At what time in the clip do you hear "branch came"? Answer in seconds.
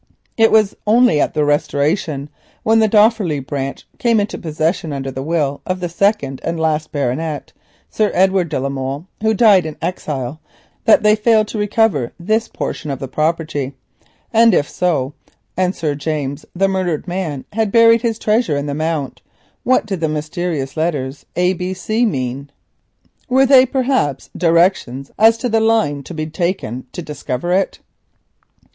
3.45-4.19